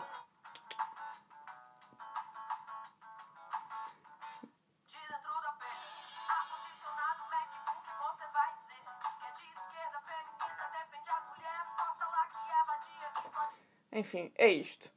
[14.15, 14.89] Enfim, é isto.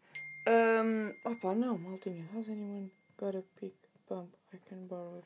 [0.46, 2.24] Um, opa, não, maltinha.
[2.36, 3.74] Has anyone got a pick
[4.08, 5.24] pump I can borrow?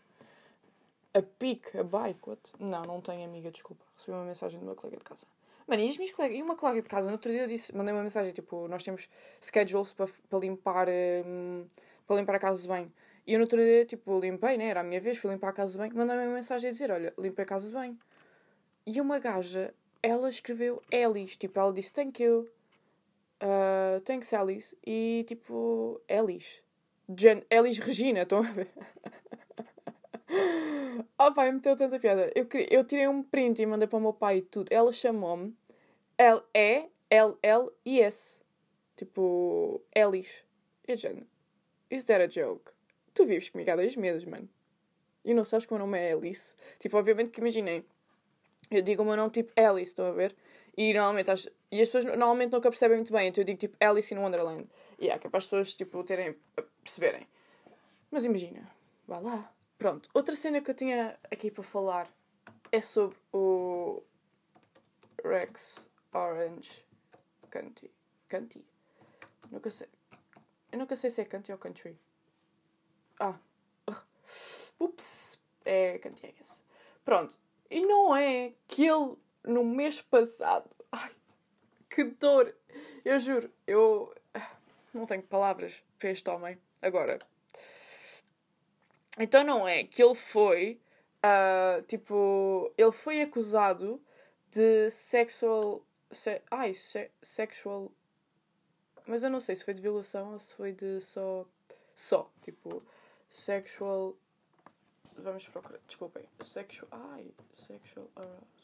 [1.13, 1.77] A pick?
[1.77, 2.27] A bike?
[2.27, 2.55] What?
[2.59, 3.85] Não, não tenho amiga, desculpa.
[3.95, 5.27] Recebi uma mensagem do meu colega de casa.
[5.69, 6.39] Mano, e as minhas colegas?
[6.39, 8.83] E uma colega de casa, no outro dia eu disse, mandei uma mensagem, tipo, nós
[8.83, 9.11] temos
[9.43, 11.67] schedules para, para limpar hum,
[12.07, 12.91] para limpar a casa de banho.
[13.27, 14.69] E eu no outro dia, tipo, limpei, né?
[14.69, 15.95] Era a minha vez, fui limpar a casa de banho.
[15.95, 17.99] Mandei-me uma mensagem a dizer, olha, limpei a casa de banho.
[18.87, 22.49] E uma gaja, ela escreveu Elis, tipo, ela disse thank you.
[23.43, 24.77] Uh, thanks, Alice.
[24.87, 26.63] E tipo, Elis.
[27.09, 28.71] Jen, Elis Regina, estão a ver?
[31.19, 32.31] oh pai, meteu tanta piada.
[32.37, 34.73] Eu, eu tirei um print e mandei para o meu pai e tudo.
[34.73, 35.57] Ela chamou-me
[36.17, 36.91] L-E-L-L-I-S.
[38.97, 40.45] Tipo, Elis.
[40.87, 41.27] E Jen,
[41.91, 42.73] is that a joke?
[43.13, 44.49] Tu vives comigo há dois meses, mano.
[45.25, 46.55] E não sabes que o meu nome é Alice.
[46.79, 47.85] Tipo, obviamente que imaginei.
[48.71, 50.35] Eu digo o meu nome tipo Alice, estão a ver?
[50.77, 53.77] E normalmente as, e as pessoas normalmente nunca percebem muito bem, então eu digo tipo
[53.81, 54.69] Alice in Wonderland.
[54.99, 56.37] E é que é para as pessoas tipo, terem,
[56.83, 57.27] perceberem.
[58.11, 58.63] Mas imagina,
[59.07, 59.53] vá lá.
[59.79, 62.09] Pronto, outra cena que eu tinha aqui para falar
[62.71, 64.03] é sobre o
[65.25, 66.85] Rex Orange
[67.51, 67.91] Country.
[68.29, 68.65] Country?
[69.51, 69.89] Nunca sei.
[70.71, 71.99] Eu nunca sei se é country ou country.
[73.21, 73.39] Ah.
[74.81, 75.39] Ups.
[75.65, 76.65] É country, I guess.
[77.05, 77.39] Pronto.
[77.71, 80.69] E não é que ele, no mês passado.
[80.91, 81.11] Ai,
[81.91, 82.55] que dor!
[83.05, 84.15] Eu juro, eu
[84.93, 86.59] não tenho palavras para este homem.
[86.81, 87.19] Agora.
[89.19, 90.81] Então não é que ele foi.
[91.23, 92.73] ah, tipo.
[92.77, 94.01] Ele foi acusado
[94.51, 95.85] de sexual.
[96.11, 97.91] Se, ai, se, sexual.
[99.07, 101.47] Mas eu não sei se foi de violação ou se foi de só.
[101.95, 102.31] Só.
[102.43, 102.83] Tipo.
[103.31, 104.17] Sexual.
[105.17, 105.79] Vamos procurar.
[105.87, 106.25] Desculpem.
[106.43, 106.89] Sexual.
[106.93, 107.31] Ai.
[107.67, 108.62] Sexual arousal.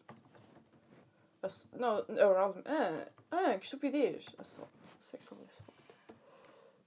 [1.72, 2.62] Não, arousal.
[2.64, 4.27] Ah, ah, que estupidez.
[4.38, 4.70] Assault.
[5.01, 5.72] Sexual assault.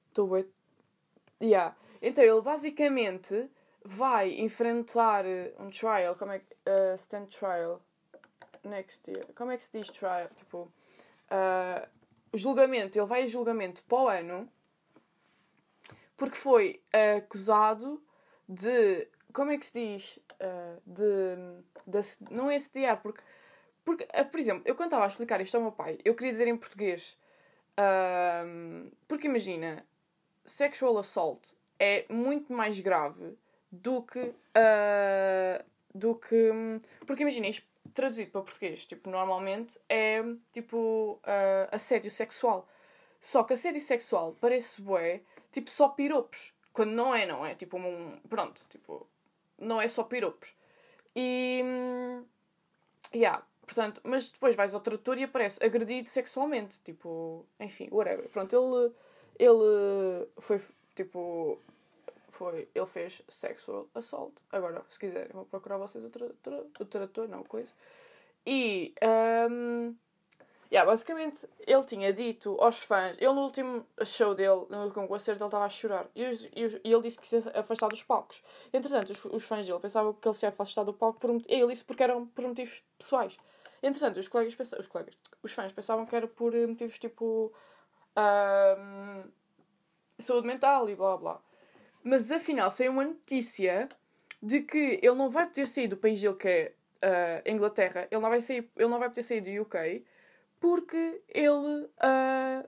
[0.09, 0.47] Estou bué-
[1.41, 1.75] Yeah.
[2.01, 3.49] Então ele basicamente
[3.83, 6.15] vai enfrentar eh, um trial.
[6.15, 6.53] Como é que.
[6.67, 7.81] Uh, stand trial.
[8.63, 9.25] Next year.
[9.33, 10.29] Como é que se diz trial?
[10.35, 10.71] Tipo.
[12.33, 14.49] o julgamento, ele vai a julgamento para o ano
[16.21, 16.83] porque foi
[17.17, 17.99] acusado
[18.47, 19.07] de.
[19.33, 20.19] Como é que se diz?
[20.85, 21.35] De,
[21.87, 23.21] de Não é assediar, porque.
[23.83, 26.31] Porque, ah, por exemplo, eu quando estava a explicar isto ao meu pai, eu queria
[26.31, 27.17] dizer em português.
[27.77, 29.85] ahm, porque imagina,
[30.45, 33.37] sexual assault é muito mais grave
[33.71, 34.33] do que.
[34.55, 35.63] ah,
[35.93, 36.51] do que.
[37.05, 42.67] Porque imagina, isto traduzido para português, tipo, normalmente é tipo ah, assédio sexual.
[43.19, 46.53] Só que assédio sexual parece bué, tipo, só piropos.
[46.73, 47.55] Quando não é, não é?
[47.55, 48.19] Tipo, um.
[48.29, 49.07] Pronto, tipo.
[49.57, 50.55] Não é só piropos.
[51.15, 51.61] E.
[51.63, 52.25] hum,
[53.13, 56.82] Yeah, portanto, mas depois vais ao tradutor e aparece agredido sexualmente.
[56.82, 58.28] Tipo, enfim, whatever.
[58.30, 58.93] Pronto, ele.
[59.39, 60.62] Ele foi
[60.95, 61.60] tipo.
[62.30, 64.34] Foi, ele fez sexual assault.
[64.52, 67.74] Agora, se quiserem, vou procurar vocês o, tra, tra, o não, coisa.
[68.45, 68.93] E.
[69.50, 69.95] Um,
[70.71, 73.17] yeah, basicamente, ele tinha dito aos fãs.
[73.17, 76.07] Ele no último show dele, no último concerto, ele estava a chorar.
[76.15, 78.41] E, os- e os- e ele disse que se afastar dos palcos.
[78.71, 81.67] Entretanto, os, os fãs dele pensavam que ele se ia afastar do palco por, ele
[81.67, 83.38] disse porque eram por motivos pessoais.
[83.84, 87.51] Entretanto, os colegas, os colegas, os fãs pensavam que era por eh, motivos tipo
[90.19, 91.41] saúde mental e blá blá.
[92.03, 93.89] Mas afinal saiu uma notícia
[94.41, 98.21] de que ele não vai poder sair do país dele que é a Inglaterra, ele
[98.21, 100.03] não vai sair, ele não vai poder sair do UK
[100.62, 102.63] porque ele ah,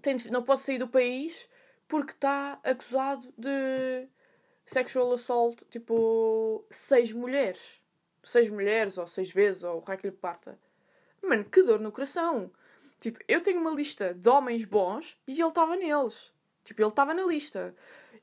[0.00, 1.48] tem não pode sair do país
[1.88, 4.06] porque está acusado de
[4.64, 7.80] sexual assault, tipo, seis mulheres.
[8.22, 10.56] Seis mulheres, ou seis vezes, ou o raio que lhe parta.
[11.20, 12.52] Mano, que dor no coração.
[13.00, 16.32] Tipo, eu tenho uma lista de homens bons e ele estava neles.
[16.62, 17.74] Tipo, ele estava na lista.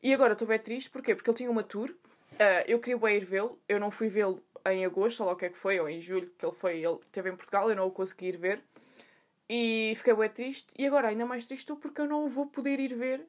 [0.01, 1.15] E agora estou bem triste, porquê?
[1.15, 1.93] Porque ele tinha uma tour.
[2.39, 3.59] ah, eu queria ir vê-lo.
[3.67, 4.41] Eu não fui vê-lo
[4.73, 6.77] em agosto, ou o que é que foi, ou em julho, que ele foi.
[6.77, 8.63] Ele esteve em Portugal, eu não o consegui ir ver.
[9.49, 10.67] E fiquei bem triste.
[10.77, 13.25] E agora ainda mais triste estou porque eu não o vou poder ir ver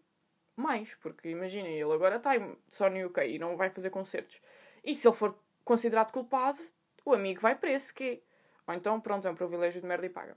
[0.57, 0.95] mais.
[0.97, 2.33] Porque imaginem, ele agora está
[2.69, 4.41] só no UK e não vai fazer concertos.
[4.85, 6.59] E se ele for considerado culpado,
[7.05, 8.23] o amigo vai preso, que
[8.67, 10.37] Ou então, pronto, é um privilégio de merda e paga.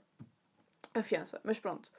[0.94, 1.40] A fiança.
[1.42, 1.90] Mas pronto.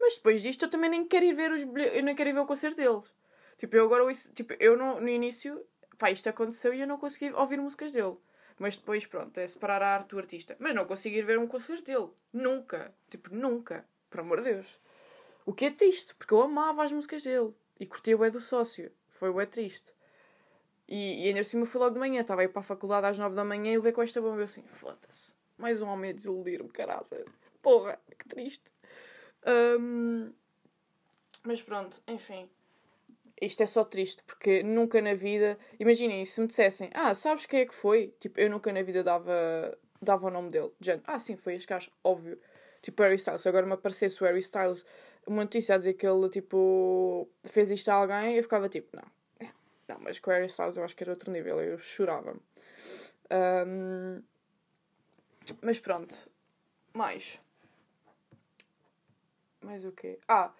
[0.00, 2.40] Mas depois disto eu também nem quero ir ver os eu nem quero ir ver
[2.40, 3.12] o concerto deles.
[3.58, 5.64] Tipo, eu agora tipo, eu no, no início,
[5.98, 8.16] pá, isto aconteceu e eu não consegui ouvir músicas dele.
[8.58, 10.56] Mas depois, pronto, é separar a arte do artista.
[10.58, 12.08] Mas não consigo ir ver um concerto dele.
[12.32, 12.92] Nunca.
[13.08, 13.84] Tipo, nunca.
[14.10, 14.80] Por amor de Deus.
[15.46, 17.54] O que é triste, porque eu amava as músicas dele.
[17.78, 18.90] E curtia o é do sócio.
[19.08, 19.92] Foi o é triste.
[20.88, 22.22] E, e ainda cima foi logo de manhã.
[22.22, 24.38] Estava a ir para a faculdade às nove da manhã e levei com esta bomba.
[24.38, 25.32] Eu assim, foda-se.
[25.56, 27.04] Mais um homem a desiludir-me, caralho.
[27.62, 28.72] Porra, que triste.
[29.46, 30.32] Hum,
[31.42, 32.48] mas pronto, enfim.
[33.40, 35.58] Isto é só triste, porque nunca na vida.
[35.78, 38.14] Imaginem, se me dissessem, ah, sabes quem é que foi?
[38.18, 40.72] Tipo, eu nunca na vida dava, dava o nome dele.
[41.04, 42.38] Ah, sim, foi este gajo, óbvio.
[42.82, 43.46] Tipo, Harry Styles.
[43.46, 44.84] Agora me aparecesse o Harry Styles,
[45.26, 49.18] uma notícia a dizer que ele, tipo, fez isto a alguém, eu ficava tipo, não.
[49.88, 52.36] Não, mas com o Harry Styles eu acho que era outro nível, eu chorava.
[53.66, 54.22] Hum,
[55.62, 56.30] mas pronto.
[56.92, 57.40] Mais.
[59.62, 60.18] Mais o quê?
[60.28, 60.52] Ah,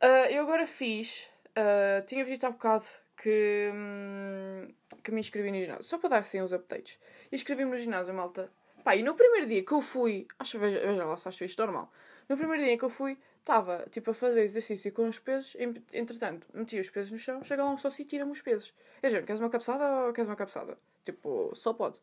[0.00, 1.28] ah, eu agora fiz.
[1.56, 2.84] Ah, tinha dito há bocado
[3.16, 4.68] que, hum,
[5.02, 5.84] que me inscrevi no ginásio.
[5.84, 6.98] Só para dar assim uns updates.
[7.32, 8.50] Inscrevi-me no ginásio, malta.
[8.82, 10.26] Pá, e no primeiro dia que eu fui.
[10.38, 11.90] Acho, veja, veja lá se acho isto normal.
[12.28, 15.56] No primeiro dia que eu fui, estava tipo a fazer exercício com os pesos.
[15.92, 17.42] Entretanto, meti os pesos no chão.
[17.42, 18.74] Chega lá um sócio e tira-me os pesos.
[19.02, 20.76] É género, queres uma cabeçada ou queres uma cabeçada?
[21.04, 22.00] Tipo, só pode.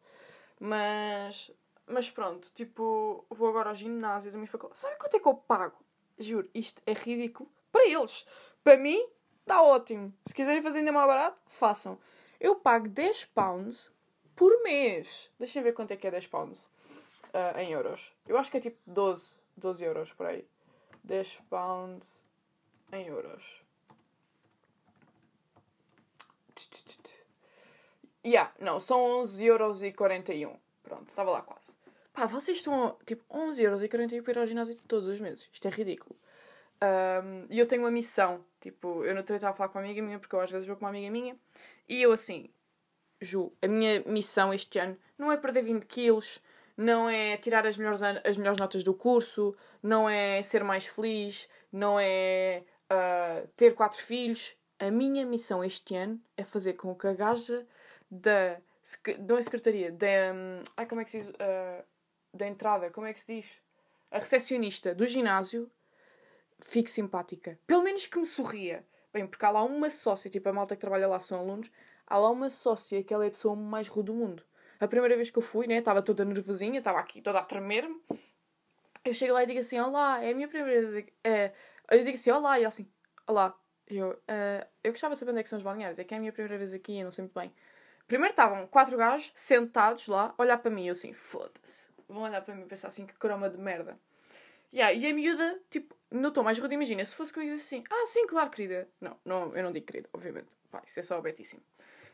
[0.60, 1.52] Mas.
[1.88, 4.80] Mas pronto, tipo, vou agora ao ginásio da minha faculdade.
[4.80, 5.78] Sabe quanto é que eu pago?
[6.18, 7.52] Juro, isto é ridículo.
[7.72, 8.26] Para eles.
[8.64, 9.04] Para mim,
[9.42, 10.14] está ótimo.
[10.26, 11.98] Se quiserem fazer ainda mais barato, façam.
[12.40, 13.92] Eu pago 10 pounds
[14.36, 15.30] por mês.
[15.38, 16.70] Deixem ver quanto é que é 10 pounds
[17.34, 18.14] ah, em euros.
[18.28, 20.48] Eu acho que é tipo 12, 12 euros por aí.
[21.04, 22.24] 10 pounds
[22.92, 23.62] em euros.
[28.26, 30.56] Yeah, não, são 11 euros e 41.
[30.84, 31.74] Pronto, estava lá quase.
[32.14, 35.50] Pá, vocês estão, tipo, 11 euros e 41 para ir ao ginásio todos os meses.
[35.52, 36.16] Isto é ridículo.
[36.84, 38.44] Um, e eu tenho uma missão.
[38.60, 40.76] Tipo, eu não estava a falar com uma amiga minha, porque eu às vezes vou
[40.76, 41.38] com uma amiga minha.
[41.88, 42.50] E eu assim,
[43.22, 46.40] Ju, a minha missão este ano não é perder 20 quilos,
[46.76, 51.48] não é tirar as melhores, as melhores notas do curso, não é ser mais feliz,
[51.72, 54.56] não é ah, ter quatro filhos.
[54.80, 57.66] A minha missão este ano é fazer com que a gaja
[58.10, 58.60] da.
[59.28, 60.34] Não é secretaria, da.
[60.34, 61.32] hum, Ai, como é que se diz?
[61.40, 61.84] Ah,
[62.34, 63.48] da entrada, como é que se diz?
[64.10, 65.70] A recepcionista do ginásio
[66.62, 67.60] fique simpática.
[67.68, 68.86] Pelo menos que me sorria.
[69.14, 71.70] Bem, porque há lá uma sócia, tipo a malta que trabalha lá são alunos,
[72.08, 74.44] há lá uma sócia que ela é a pessoa mais rude do mundo.
[74.80, 78.02] A primeira vez que eu fui, né, estava toda nervosinha, estava aqui toda a tremer-me.
[79.04, 81.06] eu chego lá e digo assim, olá, é a minha primeira vez.
[81.24, 81.52] É,
[81.92, 82.90] eu digo assim, olá, e ela assim,
[83.28, 83.56] olá.
[83.88, 86.18] Eu, eh, eu gostava de saber onde é que são os balneários, é que é
[86.18, 87.54] a minha primeira vez aqui, eu não sei muito bem.
[88.08, 91.88] Primeiro estavam quatro gajos sentados lá, a olhar para mim, eu assim, foda-se.
[92.08, 94.00] Vão olhar para mim e pensar assim, que croma de merda.
[94.74, 98.06] Yeah, e a miúda, tipo, no tom mais rude, imagina, se fosse comigo assim, ah,
[98.06, 98.88] sim, claro, querida.
[99.02, 100.56] Não, não eu não digo querida, obviamente.
[100.70, 101.62] Pá, isso é só betíssimo.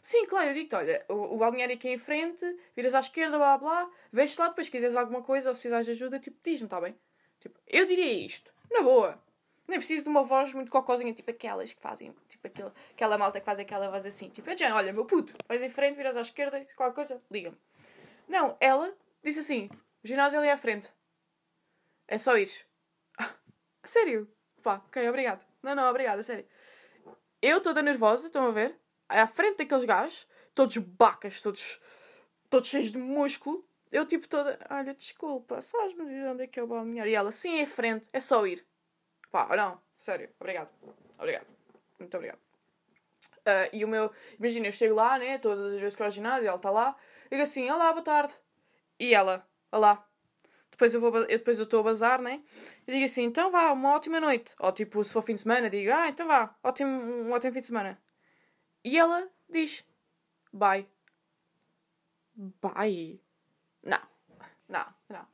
[0.02, 3.58] Sim, claro, eu digo-te, olha, o, o balneário aqui em frente, viras à esquerda, blá
[3.58, 6.66] blá, vês lá, depois se quiseres alguma coisa ou se precisares de ajuda, tipo, diz-me,
[6.66, 6.96] está bem?
[7.40, 9.22] Tipo, eu diria isto, na boa.
[9.68, 13.40] Nem preciso de uma voz muito cocozinha, tipo aquelas que fazem, tipo aquele, aquela malta
[13.40, 14.30] que faz aquela voz assim.
[14.30, 17.58] Tipo, já, olha, meu puto, vais em frente, viras à esquerda, qualquer coisa, liga-me.
[18.30, 19.70] Não, ela disse assim,
[20.04, 20.90] ginásio ali à frente.
[22.08, 22.50] É só ir.
[23.84, 24.32] Sério?
[24.64, 25.46] Pá, ok, obrigado.
[25.62, 26.46] Não, não, obrigada, sério.
[27.42, 28.80] Eu toda nervosa, estão a ver?
[29.08, 31.80] À frente daqueles gajos, todos bacas, todos,
[32.50, 33.66] todos cheios de músculo.
[33.92, 37.10] Eu tipo toda, olha, desculpa, sabes-me dizer onde é que é o balneário?
[37.10, 38.66] E ela, sim, é frente, é só ir.
[39.32, 40.70] Pá, não, sério, obrigado.
[41.18, 41.48] Obrigado.
[42.00, 42.40] Muito obrigado.
[43.46, 46.12] Ah, e o meu, imagina, eu chego lá, né, todas as vezes que eu ao
[46.12, 46.96] ginásio, ela está lá,
[47.32, 48.34] digo assim, olá, boa tarde.
[49.00, 50.07] E ela, olá.
[50.78, 52.40] Depois eu vou, eu depois eu estou a bazar, né?
[52.86, 54.54] E digo assim, então vá, uma ótima noite.
[54.60, 57.62] Ou tipo, se for fim de semana, digo, ah, então vá, ótimo, um ótimo fim
[57.62, 58.00] de semana.
[58.84, 59.84] E ela diz,
[60.54, 60.88] bye.
[62.36, 63.20] Bye?
[63.82, 63.98] Não,
[64.70, 65.28] não, não.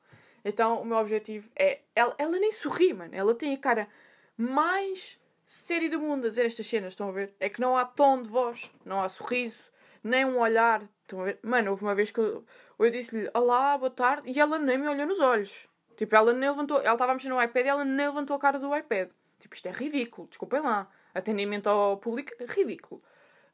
[0.45, 1.81] Então o meu objetivo é.
[1.93, 3.13] Ela, ela nem sorri, mano.
[3.13, 3.89] Ela tem a cara
[4.37, 7.35] mais séria do mundo a dizer estas cenas, estão a ver?
[7.37, 9.72] É que não há tom de voz, não há sorriso,
[10.03, 10.83] nem um olhar.
[11.01, 11.39] Estão a ver?
[11.41, 12.45] Mano, houve uma vez que eu,
[12.79, 15.67] eu disse-lhe olá, boa tarde, e ela nem me olhou nos olhos.
[15.95, 16.79] Tipo, ela nem levantou.
[16.81, 19.11] Ela estava a mexer no iPad e ela nem levantou a cara do iPad.
[19.39, 20.89] Tipo, isto é ridículo, desculpem lá.
[21.13, 23.01] Atendimento ao público, ridículo.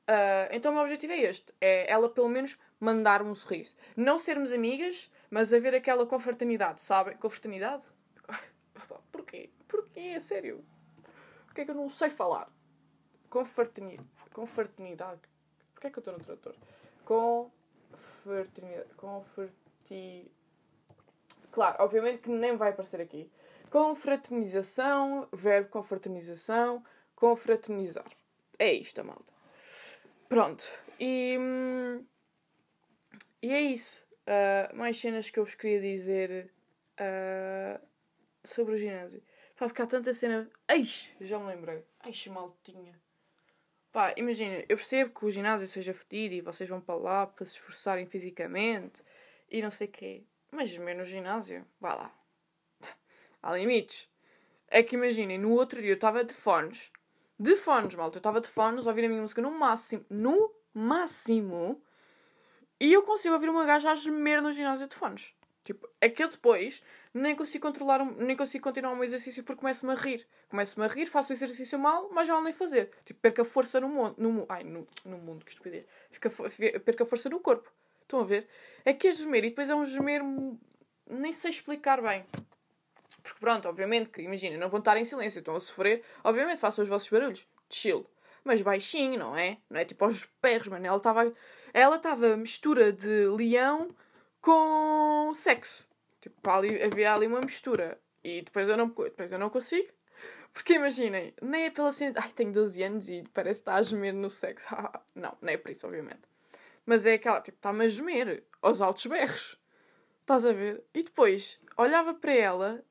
[0.10, 3.76] Ah, então o meu objetivo é este: é ela pelo menos mandar-me um sorriso.
[3.96, 7.16] Não sermos amigas, mas haver aquela confraternidade, sabem?
[7.18, 7.86] Confraternidade?
[9.12, 9.52] Porquê?
[9.68, 10.00] Porquê?
[10.16, 10.66] É sério?
[11.46, 12.52] Porquê é que eu não sei falar?
[14.34, 15.22] Confraternidade.
[15.80, 16.54] Porquê é que eu estou no trator?
[17.06, 18.94] Confraternidade.
[18.98, 20.30] Conferti.
[21.54, 23.32] Claro, obviamente que nem vai aparecer aqui.
[23.72, 26.84] Confraternização, verbo confraternização,
[27.16, 28.12] confraternizar.
[28.58, 29.32] É isto, malta.
[30.28, 30.66] Pronto.
[31.00, 32.06] E, hum,
[33.42, 34.04] e é isso.
[34.28, 36.52] Ah, mais cenas que eu vos queria dizer
[36.98, 37.80] ah,
[38.44, 39.24] sobre o ginásio.
[39.56, 40.50] Pá, porque há tanta cena.
[40.70, 41.86] Eixe, já me lembrei.
[42.04, 43.00] Eixe, maltinha.
[44.00, 47.44] Pá, imagina, eu percebo que o ginásio seja fedido e vocês vão para lá para
[47.44, 49.04] se esforçarem fisicamente
[49.52, 50.24] e não sei o quê.
[50.50, 52.16] Mas no ginásio, vá lá.
[53.44, 54.10] Há limites.
[54.70, 56.94] É que imaginem, no outro dia eu estava de fones.
[57.38, 58.16] De fones, malta.
[58.16, 60.06] Eu estava de fones a ouvir a minha música no máximo.
[60.10, 61.84] No máximo.
[62.80, 65.34] E eu consigo ouvir uma gaja a gemer no ginásio de fones.
[65.64, 66.82] Tipo, é que eu depois
[67.14, 70.26] nem consigo controlar, um- nem consigo continuar o meu exercício porque começo-me a rir.
[70.50, 72.92] Começo-me a rir, faço o exercício mal, mas já não nem fazer.
[73.06, 74.16] Tipo, perco a força no mundo.
[74.18, 75.86] No, ai, no, no mundo, que estupidez.
[76.12, 76.44] Fico a fo-
[76.84, 77.72] Perco a força no corpo.
[78.02, 78.48] Estão a ver?
[78.86, 80.22] É que é gemer e depois é um gemer.
[81.08, 82.26] Nem sei explicar bem.
[83.22, 86.04] Porque pronto, obviamente que, imagina, não vão estar em silêncio, estão a sofrer.
[86.24, 87.46] Obviamente façam os vossos barulhos.
[87.70, 88.06] Chill.
[88.44, 89.58] Mas baixinho, não é?
[89.70, 90.88] Não é tipo aos berros, mano.
[90.88, 91.32] Ela estava.
[91.74, 93.90] Ela estava mistura de leão
[94.42, 95.88] com sexo.
[96.22, 98.00] Tipo, ali, havia ali uma mistura.
[98.24, 99.90] E depois eu não, depois eu não consigo.
[100.52, 102.20] Porque imaginem, nem é pela cena.
[102.22, 104.68] Ai, tenho 12 anos e parece que está a gemer no sexo.
[105.16, 106.22] não, não é por isso, obviamente.
[106.86, 109.60] Mas é aquela, tipo, está-me a gemer aos altos berros.
[110.22, 110.84] Estás a ver?
[110.94, 112.84] E depois olhava para ela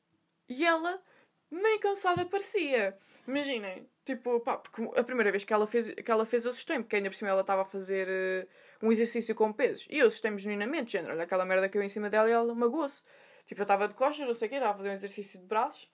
[0.49, 1.03] e ela
[1.51, 2.97] nem cansada parecia.
[3.27, 6.97] Imaginem, tipo, pá, porque a primeira vez que ela fez, que ela fez assustei-me, porque
[6.97, 8.47] ainda por cima ela estava a fazer eh,
[8.83, 9.87] um exercício com pesos.
[9.91, 12.55] E eu assustei-me genuinamente, género, olha aquela merda que eu em cima dela e ela
[12.55, 13.03] magoou-se.
[13.47, 15.47] Tipo, eu estava de costas, não sei o quê, estava a fazer um exercício de
[15.47, 15.91] braços.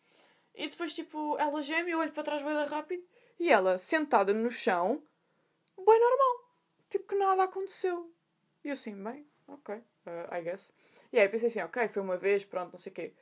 [0.54, 3.02] E depois, tipo, ela geme, eu olho para trás bem rápido
[3.38, 5.02] e ela, sentada no chão,
[5.76, 6.50] bem normal.
[6.88, 8.12] Tipo, que nada aconteceu.
[8.62, 10.72] E eu assim, bem, ok, uh, I guess.
[11.12, 13.14] E aí pensei assim, ok, foi uma vez, pronto, não sei o quê.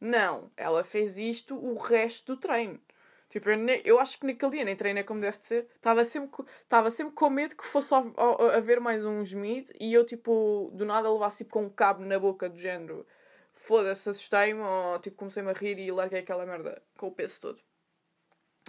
[0.00, 2.80] Não, ela fez isto o resto do treino.
[3.28, 5.66] Tipo, eu, eu acho que naquele dia nem treinei como deve de ser.
[5.76, 8.14] Estava sempre, estava sempre com medo que fosse ao-
[8.50, 12.18] haver mais um gemido e eu, tipo, do nada levasse tipo, com um cabo na
[12.18, 13.06] boca do género.
[13.54, 17.60] Foda-se, assustei-me ou tipo, comecei-me a rir e larguei aquela merda com o peso todo.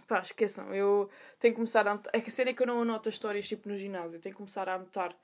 [0.08, 2.12] Pá, esqueçam, eu tenho que começar a anotar.
[2.16, 4.22] É que a cena é que eu não anoto as histórias tipo no ginásio, eu
[4.22, 5.16] tenho que começar a anotar.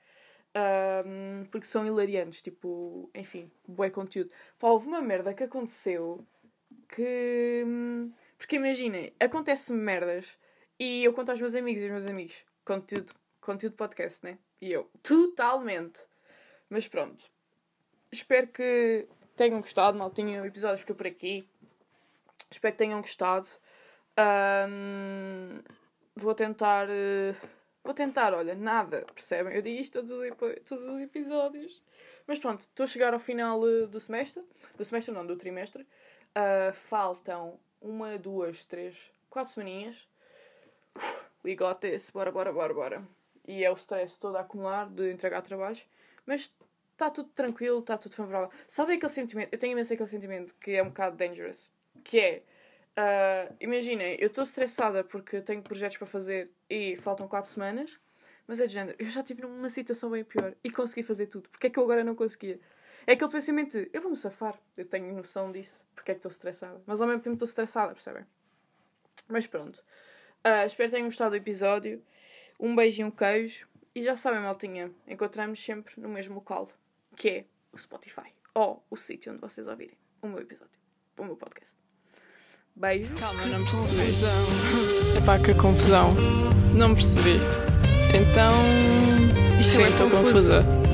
[0.54, 4.32] ahm, porque são hilariantes, tipo, enfim, bué conteúdo.
[4.58, 6.26] Pá, houve uma merda que aconteceu
[6.88, 7.64] que.
[8.38, 10.38] Porque imaginem, acontece-me merdas
[10.78, 12.44] e eu conto aos meus amigos e aos meus amigos.
[12.64, 14.38] Conteúdo, conteúdo podcast, né?
[14.60, 16.00] E eu, totalmente.
[16.68, 17.24] Mas pronto.
[18.10, 19.06] Espero que
[19.36, 20.42] tenham gostado, maltinha.
[20.42, 21.48] O episódio fica por aqui.
[22.50, 23.46] Espero que tenham gostado.
[24.16, 25.60] Ahm,
[26.14, 26.88] vou tentar.
[26.90, 27.34] eh,
[27.84, 29.54] vou tentar, olha, nada, percebem?
[29.54, 31.82] Eu digo isto todos os, todos os episódios.
[32.26, 34.42] Mas pronto, estou a chegar ao final eh, do semestre.
[34.76, 35.86] Do semestre não, do trimestre.
[36.34, 40.08] Ah, faltam uma, duas, três, quatro semaninhas.
[41.44, 42.10] We got this.
[42.10, 43.08] Bora, bora, bora, bora.
[43.46, 45.86] E é o stress todo a acumular de entregar trabalhos.
[46.24, 46.52] Mas
[46.92, 48.50] está tudo tranquilo, está tudo favorável.
[48.66, 49.52] Sabe aquele sentimento?
[49.52, 51.70] Eu tenho imenso aquele sentimento que é um bocado dangerous.
[52.02, 52.42] Que é,
[52.96, 58.00] ah, imaginem, eu estou estressada porque tenho projetos para fazer e faltam 4 semanas,
[58.46, 61.48] mas é de género, eu já estive numa situação bem pior e consegui fazer tudo.
[61.50, 62.58] Porque é que eu agora não conseguia?
[63.06, 66.30] É aquele pensamento de, eu vou-me safar, eu tenho noção disso, porque é que estou
[66.30, 66.80] estressada.
[66.86, 68.24] Mas ao mesmo tempo estou estressada, percebem?
[69.28, 69.82] Mas pronto.
[70.42, 72.02] Ah, espero que tenham gostado do episódio.
[72.58, 73.68] Um beijo e um queijo.
[73.94, 76.68] E já sabem, maltinha, encontramos sempre no mesmo local,
[77.14, 78.34] que é o Spotify.
[78.54, 80.78] Ou o sítio onde vocês ouvirem o meu episódio,
[81.18, 81.76] o meu podcast.
[82.74, 83.14] Beijo.
[83.16, 84.02] Calma, não percebi.
[85.16, 86.12] Epá, que confusão.
[86.76, 87.38] Não percebi.
[88.14, 88.52] Então.
[89.58, 90.10] Isto Sim, é confuso.
[90.10, 90.85] confusa.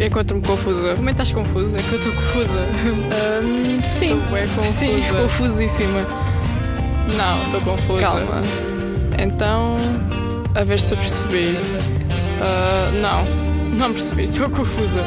[0.00, 0.94] Eu encontro-me confusa.
[0.94, 1.78] Como é que estás confusa?
[1.78, 2.56] É que eu estou confusa.
[2.56, 4.04] Ahm, sim.
[4.04, 4.66] Estou bem confusa.
[4.66, 6.00] Sim, confusíssima.
[7.18, 8.00] Não, estou confusa.
[8.00, 8.42] Calma.
[9.18, 9.76] Então.
[10.54, 11.54] A ver se eu percebi.
[12.40, 14.24] Ah, não, não percebi.
[14.24, 15.04] Estou confusa.